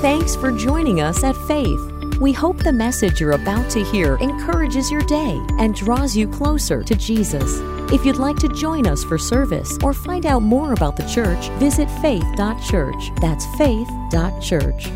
[0.00, 1.78] Thanks for joining us at Faith.
[2.18, 6.82] We hope the message you're about to hear encourages your day and draws you closer
[6.82, 7.58] to Jesus.
[7.92, 11.50] If you'd like to join us for service or find out more about the church,
[11.58, 13.10] visit faith.church.
[13.20, 14.88] That's faith.church.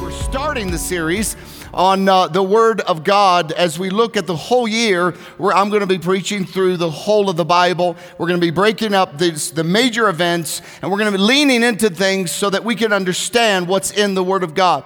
[0.00, 1.36] We're starting the series
[1.76, 5.68] on uh, the Word of God as we look at the whole year where I'm
[5.68, 7.96] going to be preaching through the whole of the Bible.
[8.18, 11.62] We're going to be breaking up the major events and we're going to be leaning
[11.62, 14.84] into things so that we can understand what's in the Word of God.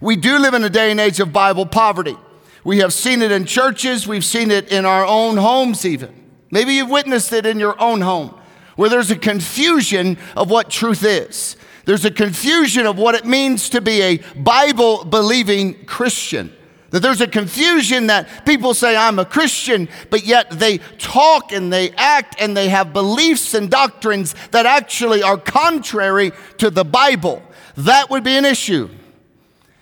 [0.00, 2.16] We do live in a day and age of Bible poverty.
[2.64, 6.12] We have seen it in churches, we've seen it in our own homes, even.
[6.50, 8.34] Maybe you've witnessed it in your own home
[8.74, 11.56] where there's a confusion of what truth is.
[11.88, 16.52] There's a confusion of what it means to be a Bible believing Christian.
[16.90, 21.72] That there's a confusion that people say, I'm a Christian, but yet they talk and
[21.72, 27.42] they act and they have beliefs and doctrines that actually are contrary to the Bible.
[27.78, 28.90] That would be an issue.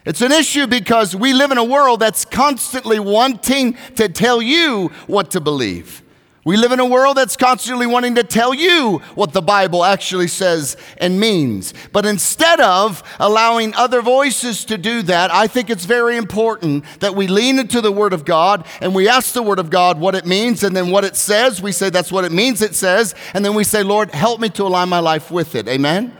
[0.04, 4.92] It's an issue because we live in a world that's constantly wanting to tell you
[5.08, 6.04] what to believe.
[6.46, 10.28] We live in a world that's constantly wanting to tell you what the Bible actually
[10.28, 11.74] says and means.
[11.92, 17.16] But instead of allowing other voices to do that, I think it's very important that
[17.16, 20.14] we lean into the Word of God and we ask the Word of God what
[20.14, 21.60] it means and then what it says.
[21.60, 23.16] We say that's what it means, it says.
[23.34, 25.66] And then we say, Lord, help me to align my life with it.
[25.66, 26.16] Amen?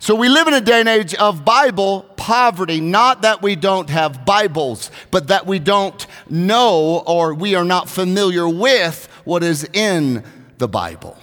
[0.00, 3.90] So we live in a day and age of Bible poverty, not that we don't
[3.90, 9.68] have Bibles, but that we don't know or we are not familiar with what is
[9.72, 10.22] in
[10.58, 11.18] the Bible.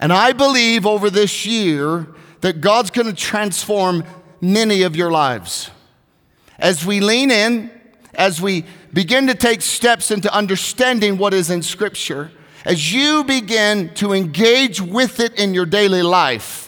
[0.00, 2.08] And I believe over this year
[2.40, 4.04] that God's going to transform
[4.40, 5.70] many of your lives.
[6.58, 7.70] As we lean in,
[8.14, 12.32] as we begin to take steps into understanding what is in Scripture,
[12.64, 16.65] as you begin to engage with it in your daily life,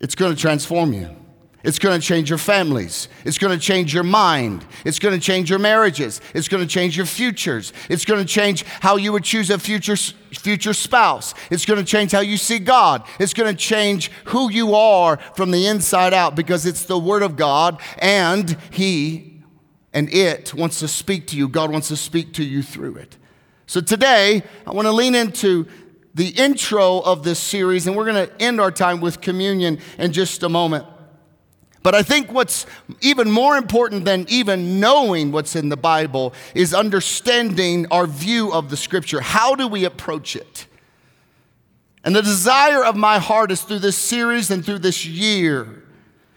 [0.00, 1.14] it's going to transform you.
[1.64, 3.08] It's going to change your families.
[3.24, 4.64] It's going to change your mind.
[4.84, 6.20] It's going to change your marriages.
[6.32, 7.72] It's going to change your futures.
[7.90, 11.34] It's going to change how you would choose a future, future spouse.
[11.50, 13.04] It's going to change how you see God.
[13.18, 17.24] It's going to change who you are from the inside out because it's the Word
[17.24, 19.42] of God and He
[19.92, 21.48] and it wants to speak to you.
[21.48, 23.16] God wants to speak to you through it.
[23.66, 25.66] So today, I want to lean into
[26.14, 30.12] the intro of this series, and we're going to end our time with communion in
[30.12, 30.84] just a moment.
[31.82, 32.66] But I think what's
[33.00, 38.68] even more important than even knowing what's in the Bible is understanding our view of
[38.68, 39.20] the scripture.
[39.20, 40.66] How do we approach it?
[42.04, 45.84] And the desire of my heart is through this series and through this year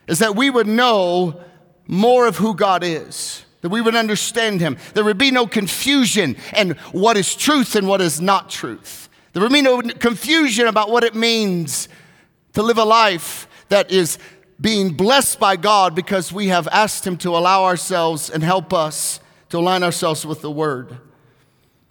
[0.07, 1.41] is that we would know
[1.87, 4.77] more of who God is, that we would understand Him.
[4.93, 9.09] There would be no confusion and what is truth and what is not truth.
[9.33, 11.87] There would be no confusion about what it means
[12.53, 14.17] to live a life that is
[14.59, 19.19] being blessed by God because we have asked Him to allow ourselves and help us
[19.49, 20.97] to align ourselves with the Word.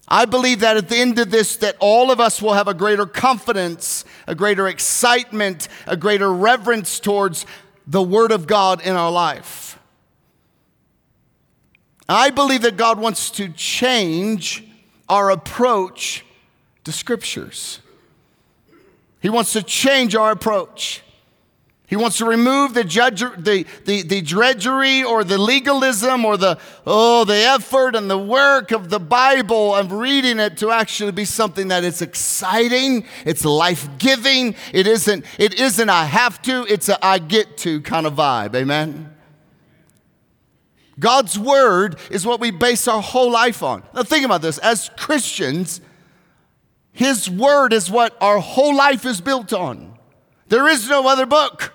[0.06, 2.74] I believe that at the end of this, that all of us will have a
[2.74, 7.46] greater confidence, a greater excitement, a greater reverence towards
[7.86, 9.78] the Word of God in our life.
[12.08, 14.64] I believe that God wants to change
[15.08, 16.24] our approach
[16.90, 17.78] the scriptures.
[19.20, 21.02] He wants to change our approach.
[21.86, 26.58] He wants to remove the, judge, the, the, the drudgery or the legalism or the,
[26.84, 31.24] oh, the effort and the work of the Bible of reading it to actually be
[31.24, 34.56] something that is exciting, it's life giving.
[34.72, 38.56] It isn't, it isn't I have to, it's a I get to kind of vibe.
[38.56, 39.14] Amen?
[40.98, 43.84] God's word is what we base our whole life on.
[43.94, 44.58] Now, think about this.
[44.58, 45.80] As Christians,
[47.00, 49.94] his word is what our whole life is built on.
[50.48, 51.72] There is no other book.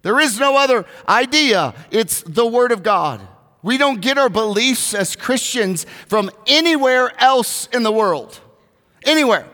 [0.00, 1.74] There is no other idea.
[1.90, 3.20] It's the word of God.
[3.62, 8.40] We don't get our beliefs as Christians from anywhere else in the world.
[9.04, 9.46] Anywhere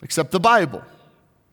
[0.00, 0.84] except the Bible.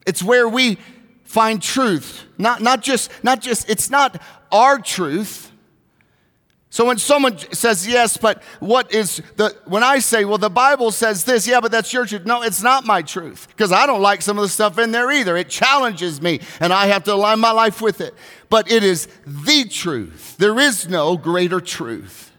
[0.06, 0.78] It's where we
[1.24, 2.26] find truth.
[2.38, 4.22] Not, not just, not just, it's not
[4.52, 5.45] our truth.
[6.76, 10.92] So when someone says yes, but what is the, when I say, well, the Bible
[10.92, 12.26] says this, yeah, but that's your truth.
[12.26, 15.10] No, it's not my truth because I don't like some of the stuff in there
[15.10, 15.38] either.
[15.38, 18.14] It challenges me and I have to align my life with it.
[18.50, 20.36] But it is the truth.
[20.36, 22.34] There is no greater truth.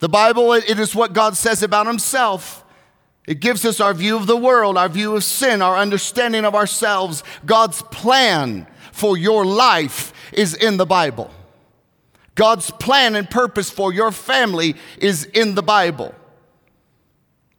[0.00, 2.62] The Bible, it is what God says about Himself.
[3.26, 6.54] It gives us our view of the world, our view of sin, our understanding of
[6.54, 7.24] ourselves.
[7.46, 11.30] God's plan for your life is in the Bible.
[12.36, 16.14] God's plan and purpose for your family is in the Bible.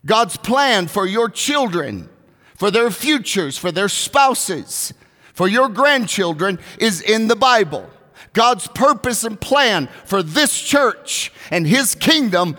[0.06, 2.08] God's plan for your children,
[2.56, 4.94] for their futures, for their spouses,
[5.34, 7.90] for your grandchildren is in the Bible.
[8.34, 12.56] God's purpose and plan for this church and his kingdom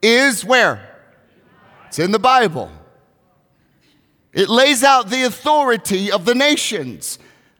[0.00, 0.96] is where?
[1.88, 2.72] It's in the Bible.
[4.32, 7.18] It lays out the authority of the nations,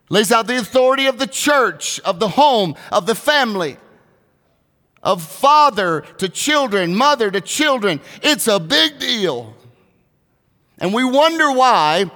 [0.08, 3.76] lays out the authority of the church, of the home, of the family,
[5.02, 8.00] of father to children, mother to children.
[8.22, 9.54] It's a big deal.
[10.78, 12.10] And we wonder why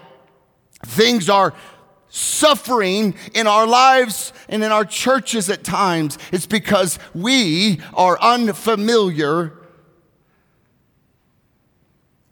[0.84, 1.54] things are
[2.08, 6.18] suffering in our lives and in our churches at times.
[6.30, 9.52] It's because we are unfamiliar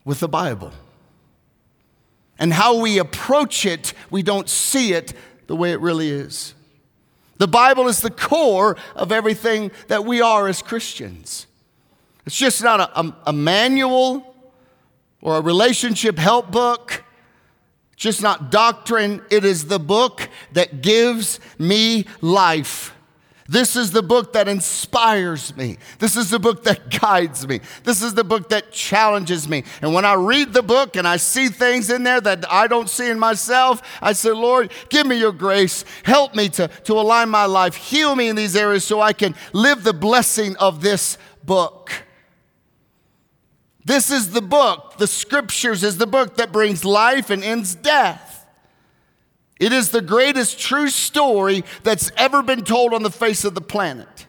[0.05, 0.73] with the Bible.
[2.39, 5.13] And how we approach it, we don't see it
[5.47, 6.55] the way it really is.
[7.43, 11.49] The Bible is the core of everything that we are as Christians.
[12.25, 14.37] It's just not a, a, a manual
[15.21, 17.03] or a relationship help book,
[17.95, 19.23] it's just not doctrine.
[19.29, 22.95] It is the book that gives me life.
[23.53, 25.77] This is the book that inspires me.
[25.99, 27.61] This is the book that guides me.
[27.85, 29.65] This is the book that challenges me.
[29.83, 32.89] And when I read the book and I see things in there that I don't
[32.89, 35.85] see in myself, I say, Lord, give me your grace.
[36.03, 37.75] Help me to, to align my life.
[37.75, 41.93] Heal me in these areas so I can live the blessing of this book.
[43.85, 48.32] This is the book, the scriptures is the book that brings life and ends death.
[49.63, 53.61] It is the greatest true story that's ever been told on the face of the
[53.61, 54.27] planet.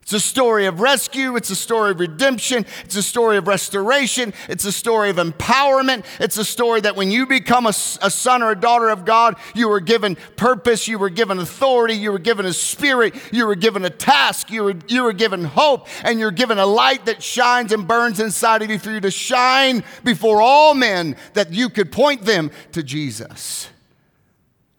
[0.00, 4.32] It's a story of rescue, it's a story of redemption, it's a story of restoration,
[4.48, 6.06] it's a story of empowerment.
[6.18, 9.36] It's a story that when you become a, a, son or a daughter of God,
[9.54, 13.54] you were given purpose, you were given authority, you were given a spirit, you were
[13.54, 17.22] given a task, you were, you were given hope, and you're given a light that
[17.22, 21.68] shines and burns inside of you for you to shine before all men that you
[21.68, 23.68] could point them to Jesus.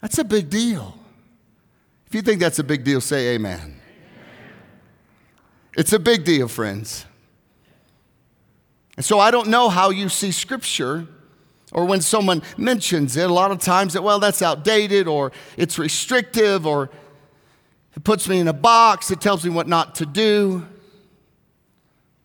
[0.01, 0.97] That's a big deal.
[2.07, 3.59] If you think that's a big deal, say amen.
[3.59, 3.81] amen.
[5.77, 7.05] It's a big deal, friends.
[8.97, 11.07] And so I don't know how you see scripture
[11.71, 15.77] or when someone mentions it, a lot of times that, well, that's outdated or it's
[15.77, 16.89] restrictive or
[17.95, 20.65] it puts me in a box, it tells me what not to do.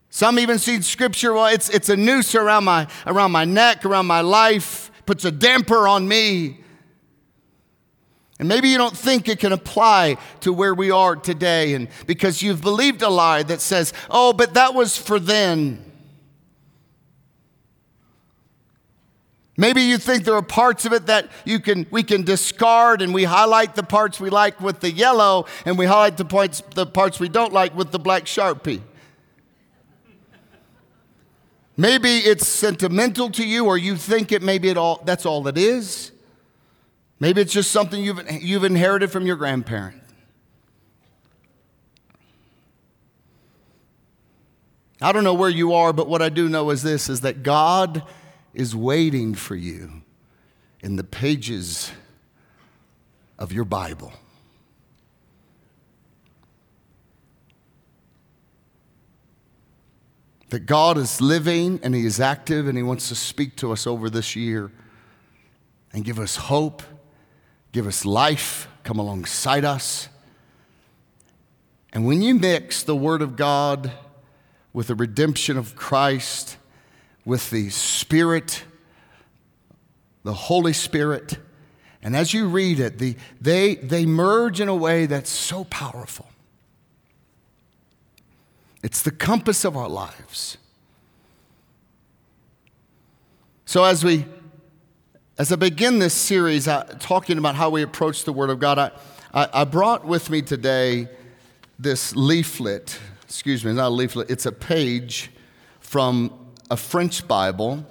[0.08, 4.06] Some even see scripture, well, it's, it's a noose around my, around my neck, around
[4.06, 6.63] my life, puts a damper on me.
[8.38, 12.42] And maybe you don't think it can apply to where we are today, and because
[12.42, 15.92] you've believed a lie that says, oh, but that was for then.
[19.56, 23.14] Maybe you think there are parts of it that you can, we can discard and
[23.14, 26.86] we highlight the parts we like with the yellow and we highlight the parts, the
[26.86, 28.82] parts we don't like with the black Sharpie.
[31.76, 35.56] Maybe it's sentimental to you or you think it maybe it all, that's all it
[35.56, 36.10] is.
[37.20, 40.02] Maybe it's just something you've, you've inherited from your grandparent.
[45.00, 47.42] I don't know where you are, but what I do know is this is that
[47.42, 48.04] God
[48.54, 50.02] is waiting for you
[50.80, 51.90] in the pages
[53.38, 54.12] of your Bible.
[60.50, 63.86] That God is living and He is active and He wants to speak to us
[63.86, 64.70] over this year
[65.92, 66.82] and give us hope
[67.74, 70.08] give us life, come alongside us.
[71.92, 73.90] And when you mix the Word of God
[74.72, 76.56] with the redemption of Christ,
[77.24, 78.62] with the Spirit,
[80.22, 81.38] the Holy Spirit,
[82.00, 86.28] and as you read it, the, they, they merge in a way that's so powerful.
[88.84, 90.58] It's the compass of our lives.
[93.66, 94.26] So as we
[95.36, 98.78] as I begin this series uh, talking about how we approach the Word of God,
[98.78, 98.90] I,
[99.32, 101.08] I, I brought with me today
[101.76, 103.00] this leaflet.
[103.24, 105.32] Excuse me, not a leaflet, it's a page
[105.80, 106.32] from
[106.70, 107.84] a French Bible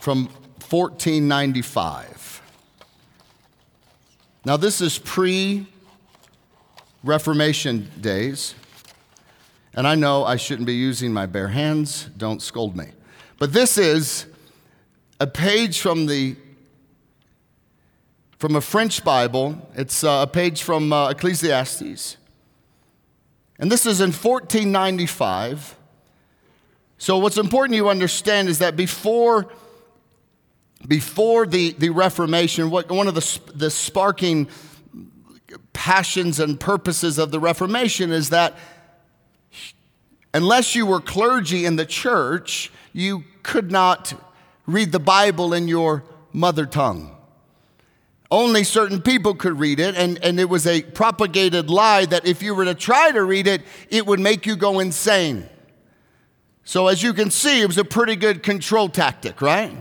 [0.00, 0.28] from
[0.70, 2.40] 1495.
[4.46, 5.66] Now, this is pre
[7.04, 8.54] Reformation days,
[9.74, 12.92] and I know I shouldn't be using my bare hands, don't scold me.
[13.38, 14.26] But this is
[15.22, 16.34] a page from the
[18.38, 19.70] from a French Bible.
[19.76, 22.16] It's uh, a page from uh, Ecclesiastes.
[23.60, 25.76] And this is in 1495.
[26.98, 29.46] So, what's important you understand is that before,
[30.88, 34.48] before the, the Reformation, what, one of the, the sparking
[35.72, 38.58] passions and purposes of the Reformation is that
[40.34, 44.14] unless you were clergy in the church, you could not
[44.66, 47.16] read the Bible in your mother tongue.
[48.30, 52.42] only certain people could read it, and, and it was a propagated lie that if
[52.42, 55.46] you were to try to read it, it would make you go insane.
[56.64, 59.76] So, as you can see, it was a pretty good control tactic, right?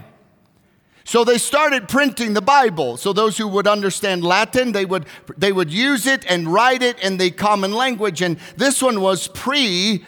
[1.03, 2.95] So they started printing the Bible.
[2.95, 5.05] So those who would understand Latin, they would,
[5.38, 8.21] they would use it and write it in the common language.
[8.21, 10.05] And this one was pre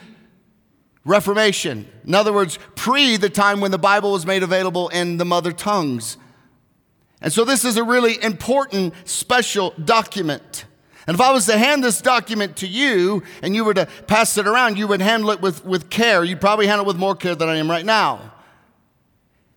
[1.04, 1.86] Reformation.
[2.06, 5.52] In other words, pre the time when the Bible was made available in the mother
[5.52, 6.16] tongues.
[7.20, 10.66] And so this is a really important, special document.
[11.06, 14.38] And if I was to hand this document to you and you were to pass
[14.38, 16.24] it around, you would handle it with, with care.
[16.24, 18.32] You'd probably handle it with more care than I am right now.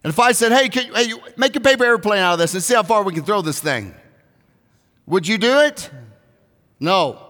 [0.04, 2.64] And if I said, hey, can, hey, make a paper airplane out of this and
[2.64, 3.94] see how far we can throw this thing,
[5.06, 5.90] would you do it?
[6.80, 7.27] No.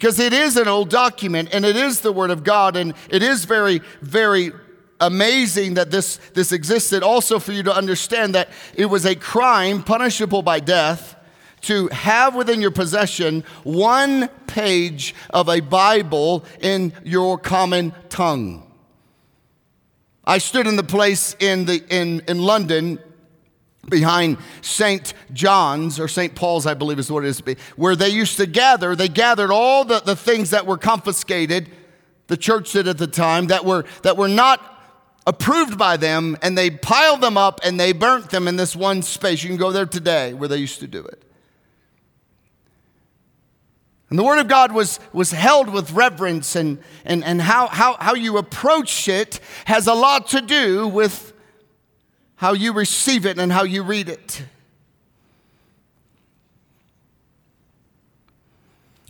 [0.00, 3.22] Because it is an old document and it is the Word of God and it
[3.22, 4.50] is very, very
[4.98, 7.02] amazing that this, this existed.
[7.02, 11.16] Also, for you to understand that it was a crime punishable by death
[11.62, 18.66] to have within your possession one page of a Bible in your common tongue.
[20.24, 23.00] I stood in the place in, the, in, in London
[23.90, 25.12] behind St.
[25.32, 26.34] John's or St.
[26.34, 28.96] Paul's, I believe is what it is, where they used to gather.
[28.96, 31.68] They gathered all the, the things that were confiscated,
[32.28, 34.78] the church did at the time, that were, that were not
[35.26, 39.02] approved by them, and they piled them up and they burnt them in this one
[39.02, 39.42] space.
[39.42, 41.22] You can go there today where they used to do it.
[44.10, 47.96] And the Word of God was, was held with reverence, and, and, and how, how,
[48.00, 51.29] how you approach it has a lot to do with
[52.40, 54.42] how you receive it and how you read it.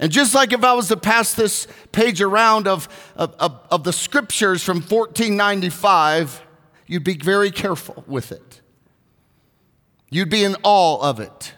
[0.01, 3.85] And just like if I was to pass this page around of, of, of, of
[3.85, 6.43] the scriptures from 1495,
[6.89, 8.61] you'd be very careful with it.
[10.11, 11.55] You'd be in awe of it.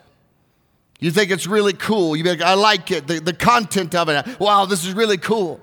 [0.99, 2.15] You think it's really cool.
[2.15, 4.39] You'd be like, I like it, the, the content of it.
[4.39, 5.59] Wow, this is really cool.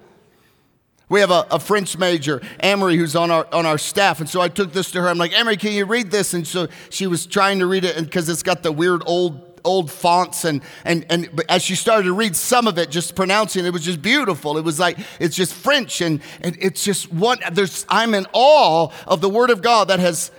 [1.10, 4.20] We have a, a, French major, Amory, who's on our, on our staff.
[4.20, 5.08] And so I took this to her.
[5.08, 6.32] I'm like, Amory, can you read this?
[6.34, 9.90] And so she was trying to read it because it's got the weird old old
[9.90, 13.72] fonts and and and as she started to read some of it just pronouncing it
[13.74, 17.84] was just beautiful it was like it's just french and, and it's just one there's
[17.90, 20.30] i'm in awe of the word of god that has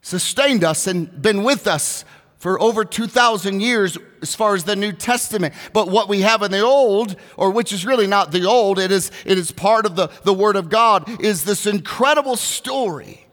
[0.00, 2.06] sustained us and been with us
[2.44, 5.52] for over 2,000 years as far as the New Testament.
[5.74, 8.90] But what we have in the Old, or which is really not the Old, it
[8.90, 13.26] is, it is part of the, the Word of God, is this incredible story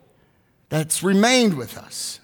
[0.67, 2.19] that's remained with us.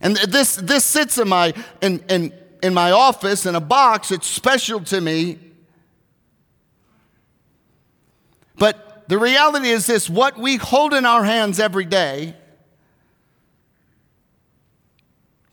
[0.00, 4.10] And this, this sits in my, in, in, in my office in a box.
[4.10, 5.38] It's special to me.
[8.56, 12.34] But the reality is this what we hold in our hands every day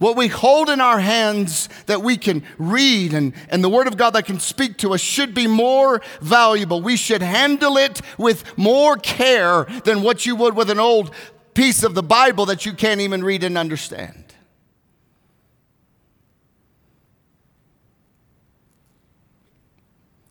[0.02, 3.98] What we hold in our hands that we can read and, and the Word of
[3.98, 6.82] God that can speak to us should be more valuable.
[6.82, 11.12] We should handle it with more care than what you would with an old
[11.54, 14.34] piece of the Bible that you can't even read and understand.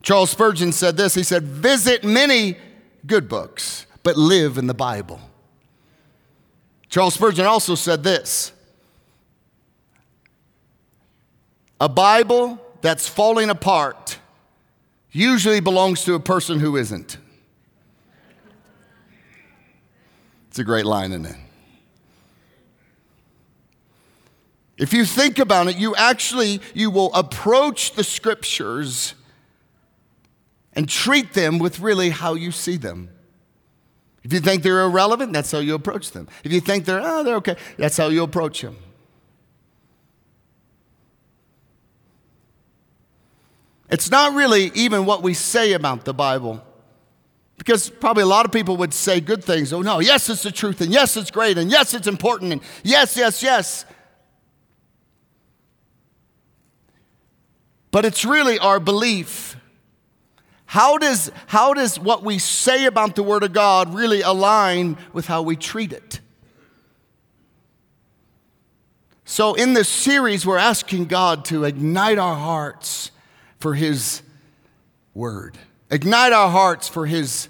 [0.03, 2.57] Charles Spurgeon said this he said, Visit many
[3.07, 5.21] good books, but live in the Bible.
[6.89, 8.50] Charles Spurgeon also said this
[11.80, 14.18] A Bible that's falling apart
[15.10, 17.16] usually belongs to a person who isn't.
[20.49, 21.37] It's a great line, isn't it?
[24.76, 29.14] If you think about it, you actually you will approach the scriptures
[30.72, 33.10] and treat them with really how you see them.
[34.22, 36.28] If you think they're irrelevant, that's how you approach them.
[36.44, 38.76] If you think they're, oh, they're okay, that's how you approach them.
[43.90, 46.62] It's not really even what we say about the Bible.
[47.59, 49.73] Because probably a lot of people would say good things.
[49.73, 52.62] Oh, no, yes, it's the truth, and yes, it's great, and yes, it's important, and
[52.82, 53.85] yes, yes, yes.
[57.90, 59.56] But it's really our belief.
[60.66, 65.26] How does, how does what we say about the Word of God really align with
[65.26, 66.20] how we treat it?
[69.25, 73.11] So, in this series, we're asking God to ignite our hearts
[73.61, 74.23] for His
[75.14, 75.57] word.
[75.90, 77.49] Ignite our hearts for His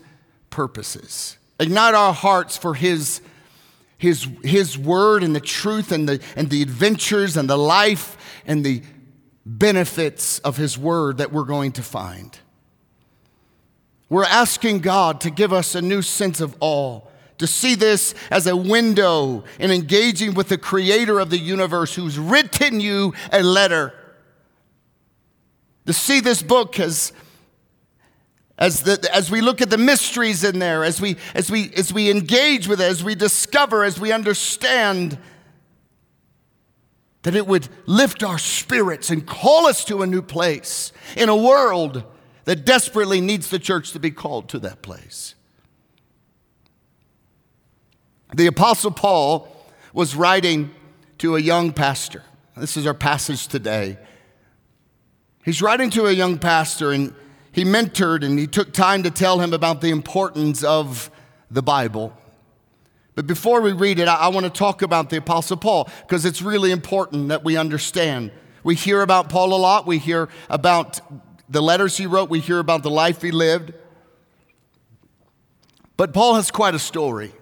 [0.50, 1.36] purposes.
[1.58, 3.20] Ignite our hearts for His,
[3.96, 8.64] His, His word and the truth and the, and the adventures and the life and
[8.64, 8.82] the
[9.46, 12.38] benefits of His word that we're going to find.
[14.08, 17.02] We're asking God to give us a new sense of awe,
[17.38, 22.18] to see this as a window in engaging with the creator of the universe who's
[22.18, 23.94] written you a letter.
[25.90, 27.12] To see this book as
[28.56, 31.92] as, the, as we look at the mysteries in there, as we, as, we, as
[31.92, 35.18] we engage with it, as we discover, as we understand,
[37.24, 41.34] that it would lift our spirits and call us to a new place in a
[41.34, 42.04] world
[42.44, 45.34] that desperately needs the church to be called to that place.
[48.32, 49.48] The Apostle Paul
[49.92, 50.70] was writing
[51.18, 52.22] to a young pastor.
[52.56, 53.98] This is our passage today.
[55.44, 57.14] He's writing to a young pastor, and
[57.52, 61.10] he mentored and he took time to tell him about the importance of
[61.50, 62.16] the Bible.
[63.14, 66.40] But before we read it, I, want to talk about the Apostle Paul because it's
[66.40, 68.30] really important that we understand.
[68.62, 71.00] We hear about Paul a lot, we hear about
[71.48, 73.74] the letters he wrote, we hear about the life he lived.
[75.96, 77.32] But Paul has quite a story.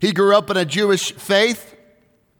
[0.00, 1.76] He grew up in a Jewish faith.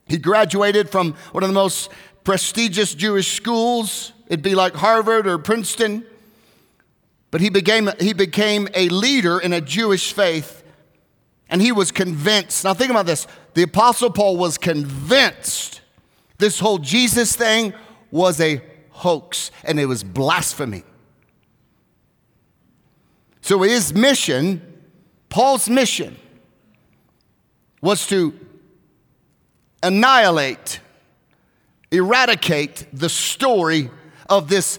[0.07, 1.91] He graduated from one of the most
[2.25, 4.13] prestigious Jewish schools.
[4.33, 6.07] It'd be like Harvard or Princeton.
[7.31, 10.65] But he became, he became a leader in a Jewish faith,
[11.51, 12.65] and he was convinced.
[12.65, 15.83] Now, think about this the Apostle Paul was convinced
[16.39, 17.75] this whole Jesus thing
[18.11, 20.85] was a hoax and it was blasphemy.
[23.43, 24.63] So, his mission,
[25.29, 26.17] Paul's mission,
[27.83, 28.33] was to
[29.83, 30.81] annihilate,
[31.91, 33.91] eradicate the story
[34.29, 34.79] of this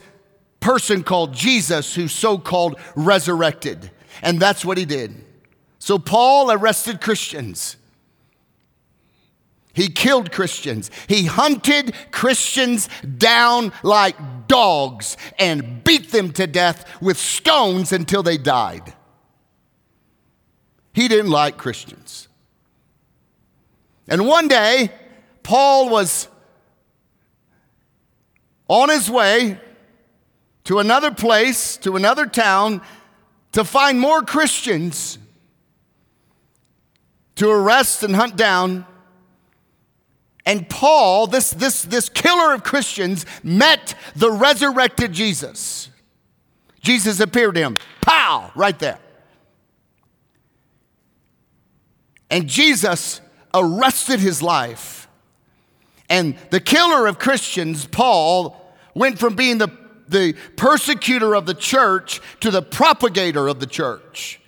[0.59, 3.91] person called Jesus who so called resurrected.
[4.21, 5.23] And that's what he did.
[5.79, 7.75] So Paul arrested Christians.
[9.73, 10.91] He killed Christians.
[11.07, 14.15] He hunted Christians down like
[14.47, 18.93] dogs and beat them to death with stones until they died.
[20.93, 22.27] He didn't like Christians.
[24.07, 24.91] And one day,
[25.41, 26.27] Paul was
[28.73, 29.59] on his way
[30.63, 32.81] to another place, to another town,
[33.51, 35.19] to find more Christians
[37.35, 38.85] to arrest and hunt down.
[40.43, 45.89] And Paul, this, this, this killer of Christians, met the resurrected Jesus.
[46.81, 47.77] Jesus appeared to him.
[48.01, 48.51] Pow!
[48.55, 48.97] Right there.
[52.31, 53.21] And Jesus
[53.53, 55.07] arrested his life.
[56.09, 58.62] And the killer of Christians, Paul,
[58.93, 59.69] went from being the,
[60.07, 64.39] the persecutor of the church to the propagator of the church.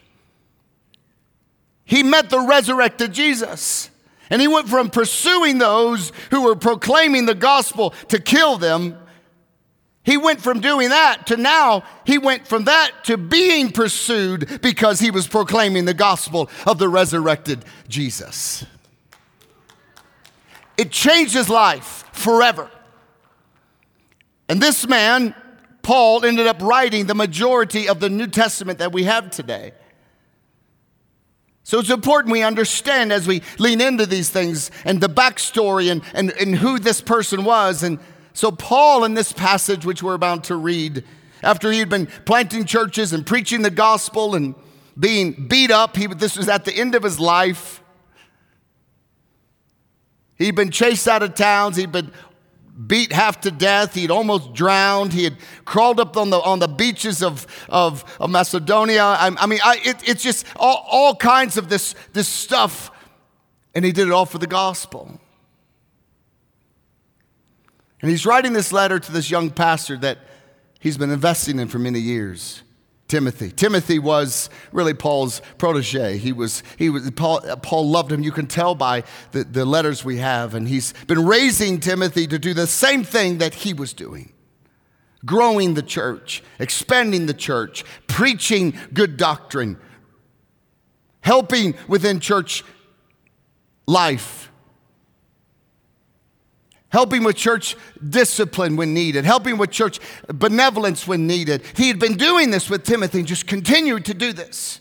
[1.86, 3.90] He met the resurrected Jesus.
[4.30, 8.98] And he went from pursuing those who were proclaiming the gospel to kill them.
[10.04, 15.00] He went from doing that to now, he went from that to being pursued because
[15.00, 18.66] he was proclaiming the gospel of the resurrected Jesus.
[20.78, 22.70] It changed his life forever.
[24.48, 25.34] And this man,
[25.82, 29.74] Paul, ended up writing the majority of the New Testament that we have today.
[31.64, 36.04] So it's important we understand as we lean into these things and the backstory and,
[36.14, 37.82] and, and who this person was.
[37.82, 37.98] And
[38.34, 41.04] so, Paul, in this passage, which we're about to read,
[41.42, 44.54] after he had been planting churches and preaching the gospel and
[45.00, 47.82] being beat up, he, this was at the end of his life.
[50.38, 51.78] He'd been chased out of towns.
[51.78, 52.12] He'd been
[52.88, 53.94] beat half to death.
[53.94, 55.14] He'd almost drowned.
[55.14, 59.04] He had crawled up on the, on the beaches of, of, of Macedonia.
[59.04, 62.92] I, I mean, I, it, it's just all, all kinds of this, this stuff.
[63.74, 65.20] And he did it all for the gospel.
[68.02, 70.20] And he's writing this letter to this young pastor that
[70.80, 72.62] he's been investing in for many years.
[73.16, 73.50] Timothy.
[73.50, 76.18] Timothy was really Paul's protege.
[76.18, 78.22] He was, he was Paul, Paul loved him.
[78.22, 80.54] You can tell by the, the letters we have.
[80.54, 84.34] And he's been raising Timothy to do the same thing that he was doing
[85.26, 89.76] growing the church, expanding the church, preaching good doctrine,
[91.22, 92.64] helping within church
[93.88, 94.52] life
[96.96, 97.76] helping with church
[98.08, 101.62] discipline when needed, helping with church benevolence when needed.
[101.76, 104.80] He had been doing this with Timothy and just continued to do this.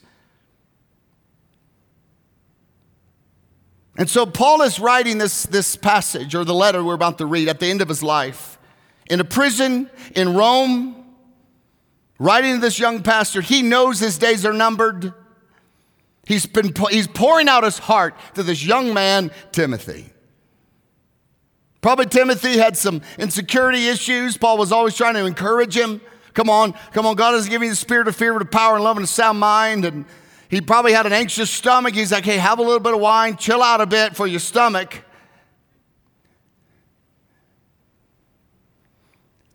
[3.99, 7.49] And so Paul is writing this, this passage or the letter we're about to read
[7.49, 8.61] at the end of his life
[9.11, 11.05] in a prison in Rome,
[12.21, 13.41] writing to this young pastor.
[13.41, 15.13] He knows his days are numbered.
[16.29, 20.14] He's, been, he's pouring out his heart to this young man, Timothy.
[21.85, 24.39] Probably Timothy had some insecurity issues.
[24.39, 26.01] Paul was always trying to encourage him.
[26.33, 27.15] Come on, come on.
[27.15, 29.39] God has given you the spirit of fear with power and love and a sound
[29.39, 29.85] mind.
[29.85, 30.07] And
[30.49, 31.95] he probably had an anxious stomach.
[31.95, 34.41] He's like, hey, have a little bit of wine, chill out a bit for your
[34.41, 35.05] stomach.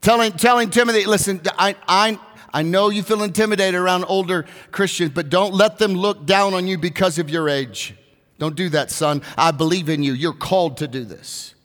[0.01, 2.19] Telling, telling Timothy, listen, I, I,
[2.53, 6.67] I know you feel intimidated around older Christians, but don't let them look down on
[6.67, 7.95] you because of your age.
[8.37, 9.23] Don't do that, son.
[9.35, 10.13] I believe in you.
[10.13, 11.55] You're called to do this.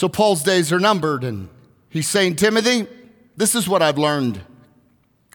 [0.00, 1.50] So Paul's days are numbered, and
[1.90, 2.86] he's saying, Timothy,
[3.36, 4.40] this is what I've learned.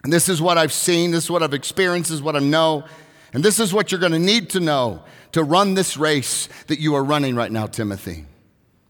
[0.04, 2.40] And this is what I've seen, this is what I've experienced, this is what I
[2.40, 2.84] know.
[3.32, 6.80] And this is what you're going to need to know to run this race that
[6.80, 8.26] you are running right now, Timothy.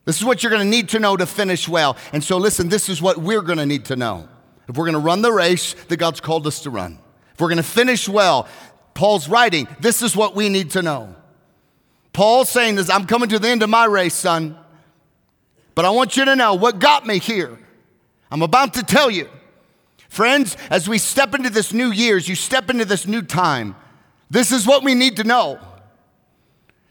[0.06, 1.98] This is what you're going to need to know to finish well.
[2.14, 4.30] And so, listen, this is what we're going to need to know.
[4.70, 7.00] If we're going to run the race that God's called us to run,
[7.34, 8.48] if we're going to finish well,
[8.94, 11.14] Paul's writing, this is what we need to know.
[12.14, 14.60] Paul's saying this I'm coming to the end of my race, son.
[15.76, 17.60] But I want you to know what got me here.
[18.32, 19.30] I'm about to tell you.
[20.10, 23.76] Friends, as we step into this new year, as you step into this new time,
[24.30, 25.60] this is what we need to know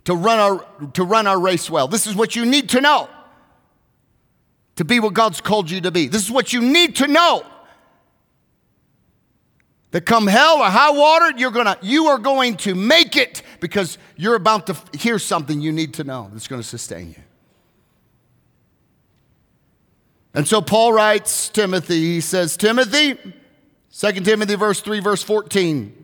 [0.05, 1.89] to run our, to run our race well.
[1.89, 3.09] This is what you need to know
[4.77, 6.09] to be what God's called you to be.
[6.09, 7.45] This is what you need to know.
[9.93, 13.97] That come hell or high water, you're gonna, you are going to make it because
[14.17, 17.23] you're about to hear something you need to know that's going to sustain you.
[20.35, 23.17] And so Paul writes Timothy, he says, Timothy,
[23.97, 25.95] 2 Timothy verse 3, verse 14,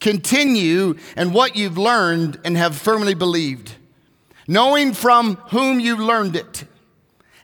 [0.00, 3.74] continue in what you've learned and have firmly believed,
[4.48, 6.64] knowing from whom you learned it.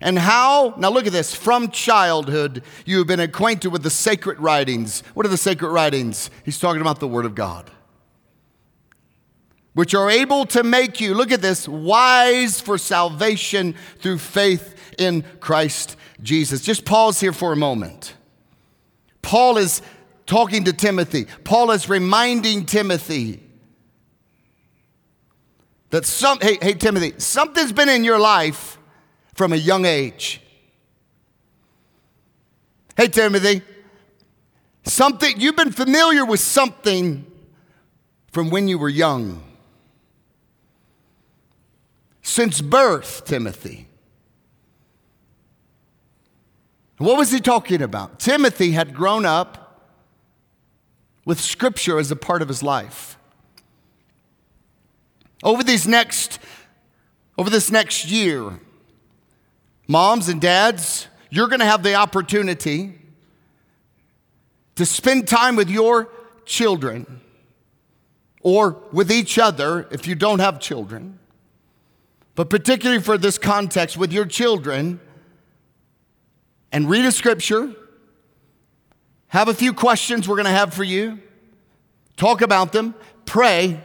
[0.03, 4.41] And how, now look at this, from childhood you have been acquainted with the sacred
[4.41, 5.03] writings.
[5.13, 6.31] What are the sacred writings?
[6.43, 7.71] He's talking about the Word of God,
[9.75, 15.23] which are able to make you, look at this, wise for salvation through faith in
[15.39, 16.63] Christ Jesus.
[16.63, 18.15] Just pause here for a moment.
[19.23, 19.83] Paul is
[20.27, 23.43] talking to Timothy, Paul is reminding Timothy
[25.91, 28.79] that some, hey, hey, Timothy, something's been in your life
[29.35, 30.41] from a young age.
[32.97, 33.63] Hey, Timothy,
[34.85, 37.27] something, you've been familiar with something
[38.31, 39.43] from when you were young.
[42.23, 43.90] Since birth, Timothy.
[47.01, 48.21] What was he talking about?
[48.21, 49.89] Timothy had grown up
[51.25, 53.17] with Scripture as a part of his life.
[55.43, 56.39] Over these next,
[57.39, 58.61] over this next year,
[59.89, 62.99] moms and dads, you're going to have the opportunity
[64.75, 66.11] to spend time with your
[66.45, 67.23] children
[68.43, 71.19] or with each other if you don't have children.
[72.35, 75.01] But particularly for this context, with your children
[76.73, 77.75] and read a scripture,
[79.29, 81.19] have a few questions we're going to have for you,
[82.17, 82.95] talk about them,
[83.27, 83.81] pray.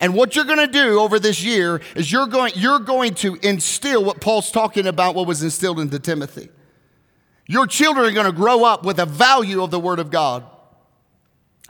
[0.00, 3.36] And what you're going to do over this year is you're going, you're going to
[3.42, 6.50] instill what Paul's talking about, what was instilled into Timothy.
[7.46, 10.44] Your children are going to grow up with a value of the Word of God.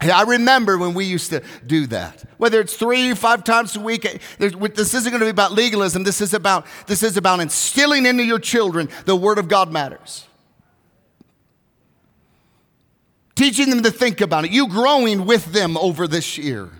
[0.01, 2.23] I remember when we used to do that.
[2.37, 4.03] Whether it's three, five times a week,
[4.39, 6.05] this isn't going to be about legalism.
[6.05, 10.28] This is about, this is about instilling into your children the Word of God matters.
[13.39, 16.71] Teaching them to think about it, you growing with them over this year.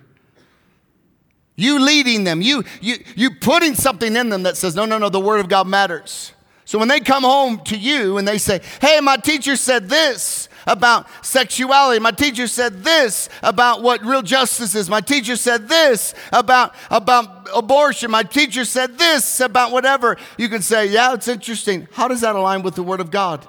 [1.55, 5.09] You leading them, you, you, you putting something in them that says, no, no, no,
[5.09, 6.33] the Word of God matters.
[6.65, 10.49] So when they come home to you and they say, hey, my teacher said this
[10.67, 16.15] about sexuality, my teacher said this about what real justice is, my teacher said this
[16.33, 21.89] about, about abortion, my teacher said this about whatever, you can say, yeah, it's interesting.
[21.93, 23.49] How does that align with the Word of God?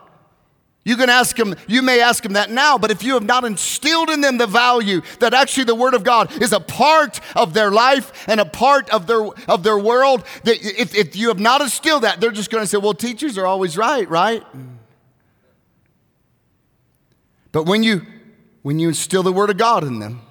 [0.86, 3.44] You can ask them, you may ask them that now, but if you have not
[3.44, 7.54] instilled in them the value that actually the Word of God is a part of
[7.54, 11.40] their life and a part of their, of their world, that if, if you have
[11.40, 14.44] not instilled that, they're just going to say, well, teachers are always right, right?
[17.52, 18.06] But when you,
[18.62, 20.22] when you instill the Word of God in them,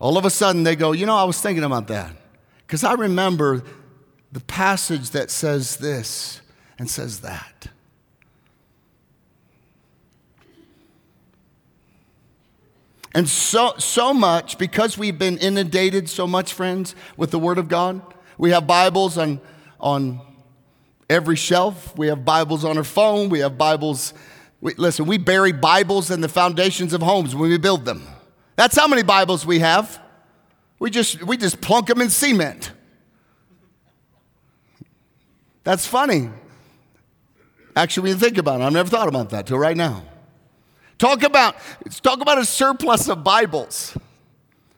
[0.00, 2.12] all of a sudden they go, you know, I was thinking about that.
[2.66, 3.62] Because I remember
[4.32, 6.39] the passage that says this
[6.80, 7.66] and says that.
[13.14, 17.68] And so, so much, because we've been inundated so much, friends, with the Word of
[17.68, 18.00] God,
[18.38, 19.42] we have Bibles on,
[19.78, 20.22] on
[21.10, 21.94] every shelf.
[21.98, 23.28] We have Bibles on our phone.
[23.28, 24.14] We have Bibles.
[24.62, 28.06] We, listen, we bury Bibles in the foundations of homes when we build them.
[28.56, 30.00] That's how many Bibles we have.
[30.78, 32.72] We just, we just plunk them in cement.
[35.62, 36.30] That's funny.
[37.76, 40.02] Actually, we think about it, I've never thought about that till right now.
[40.98, 41.56] Talk about,
[42.02, 43.96] talk about a surplus of Bibles.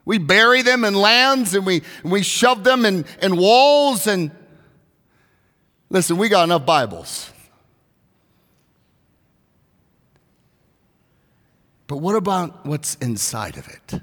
[0.04, 4.06] We bury them in lands and we, and we shove them in, in walls.
[4.06, 4.30] And
[5.90, 7.30] listen, we got enough Bibles.
[11.86, 14.00] But what about what's inside of it?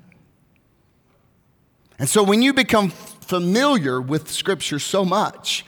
[1.98, 5.66] And so when you become familiar with Scripture so much,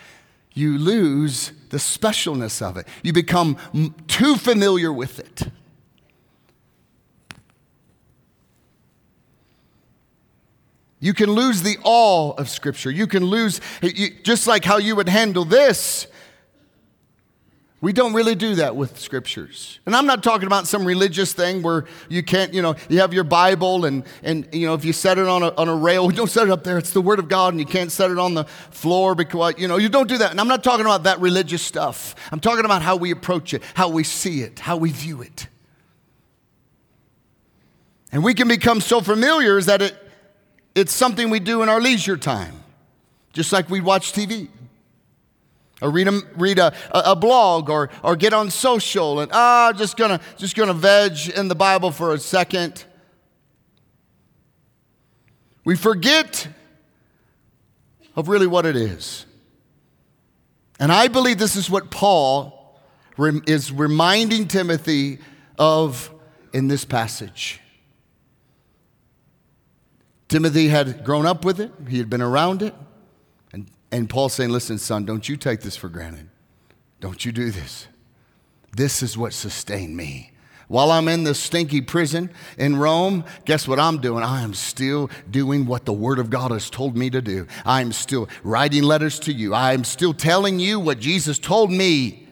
[0.54, 2.88] you lose the specialness of it.
[3.02, 3.58] You become
[4.08, 5.50] too familiar with it.
[11.00, 12.92] You can lose the awe of Scripture.
[12.92, 13.60] You can lose,
[14.22, 16.06] just like how you would handle this.
[17.82, 19.80] We don't really do that with scriptures.
[19.88, 23.12] And I'm not talking about some religious thing where you can't, you know, you have
[23.12, 26.08] your Bible and, and you know, if you set it on a, on a rail,
[26.12, 26.78] don't set it up there.
[26.78, 29.68] It's the Word of God and you can't set it on the floor because, you
[29.68, 30.30] know, you don't do that.
[30.30, 32.14] And I'm not talking about that religious stuff.
[32.32, 35.48] I'm talking about how we approach it, how we see it, how we view it.
[38.12, 39.96] And we can become so familiar that it,
[40.76, 42.62] it's something we do in our leisure time,
[43.34, 44.50] just like we watch TV.
[45.82, 49.98] Or read a, read a, a blog or, or get on social and ah, just
[49.98, 52.86] gonna just gonna veg in the Bible for a second.
[55.64, 56.48] We forget
[58.16, 59.26] of really what it is.
[60.80, 62.80] And I believe this is what Paul
[63.18, 65.20] is reminding Timothy
[65.58, 66.12] of
[66.54, 67.60] in this passage.
[70.28, 72.74] Timothy had grown up with it, he had been around it.
[73.92, 76.30] And, Paul's saying, Listen, son, don't you take this for granted.
[77.00, 77.88] Don't you do this.
[78.76, 80.32] This is what sustained me.
[80.72, 84.24] While I'm in the stinky prison in Rome, guess what I'm doing?
[84.24, 87.46] I am still doing what the Word of God has told me to do.
[87.66, 89.54] I am still writing letters to you.
[89.54, 92.30] I am still telling you what Jesus told me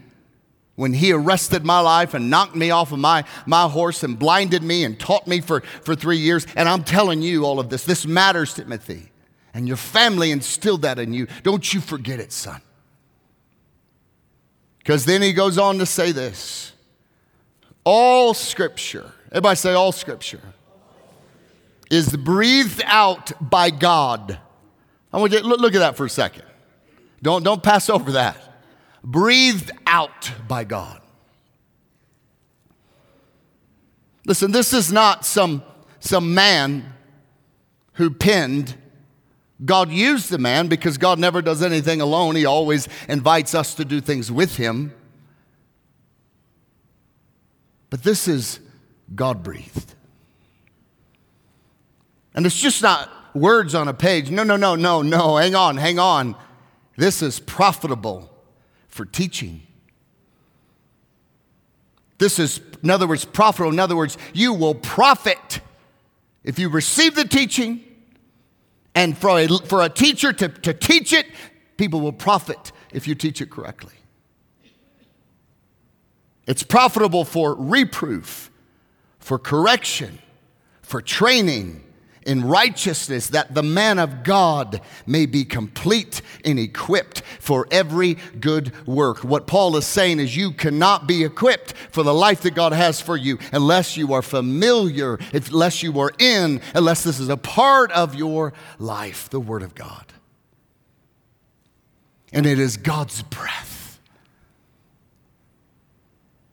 [0.79, 4.63] when he arrested my life and knocked me off of my, my horse and blinded
[4.63, 6.47] me and taught me for, for three years.
[6.55, 7.83] And I'm telling you all of this.
[7.83, 9.08] This matters, Timothy.
[9.59, 11.27] And your family instilled that in you.
[11.43, 12.61] Don't you forget it, son.
[14.77, 16.71] Because then he goes on to say this
[17.83, 20.39] all scripture, everybody say all scripture,
[21.91, 24.39] is breathed out by God.
[25.11, 26.45] I want you to look, look at that for a second.
[27.21, 28.37] Don't, don't pass over that
[29.03, 31.01] breathed out by God.
[34.25, 35.63] Listen, this is not some,
[35.99, 36.93] some man
[37.95, 38.77] who penned.
[39.63, 42.35] God used the man because God never does anything alone.
[42.35, 44.93] He always invites us to do things with him.
[47.89, 48.59] But this is
[49.13, 49.95] God breathed.
[52.33, 54.29] And it's just not words on a page.
[54.31, 55.37] No, no, no, no, no.
[55.37, 56.35] Hang on, hang on.
[56.95, 58.31] This is profitable
[58.87, 59.63] for teaching.
[62.17, 63.71] This is, in other words, profitable.
[63.71, 65.61] In other words, you will profit
[66.43, 67.83] if you receive the teaching.
[68.95, 71.25] And for a, for a teacher to, to teach it,
[71.77, 73.93] people will profit if you teach it correctly.
[76.47, 78.49] It's profitable for reproof,
[79.19, 80.19] for correction,
[80.81, 81.83] for training,
[82.29, 88.71] in righteousness, that the man of God may be complete and equipped for every good
[88.85, 89.23] work.
[89.23, 93.01] What Paul is saying is, you cannot be equipped for the life that God has
[93.01, 97.91] for you unless you are familiar, unless you are in, unless this is a part
[97.93, 100.05] of your life, the Word of God.
[102.31, 103.99] And it is God's breath.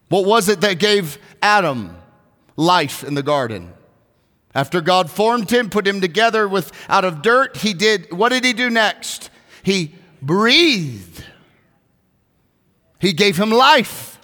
[0.08, 1.98] What was it that gave Adam
[2.56, 3.74] life in the garden?
[4.56, 8.42] After God formed him, put him together with out of dirt, he did what did
[8.42, 9.28] he do next?
[9.62, 11.22] He breathed.
[12.98, 14.18] He gave him life.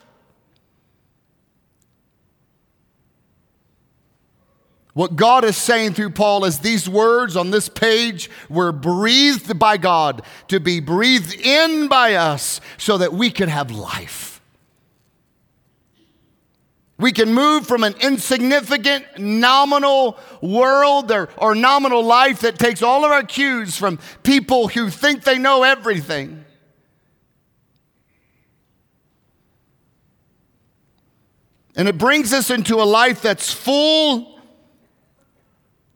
[4.94, 9.76] What God is saying through Paul is these words on this page were breathed by
[9.76, 14.31] God to be breathed in by us so that we could have life.
[16.98, 23.04] We can move from an insignificant, nominal world or, or, nominal life that takes all
[23.04, 26.44] of our cues from people who think they know everything.
[31.74, 34.38] And it brings us into a life that's full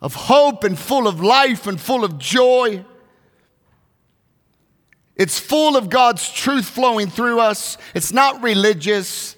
[0.00, 2.84] of hope and full of life and full of joy.
[5.14, 7.78] It's full of God's truth flowing through us.
[7.94, 9.35] It's not religious.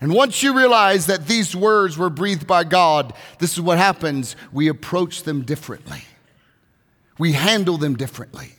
[0.00, 4.34] And once you realize that these words were breathed by God, this is what happens.
[4.52, 6.04] We approach them differently,
[7.18, 8.52] we handle them differently.